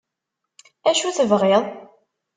[0.89, 1.63] Acu tebɣiḍ?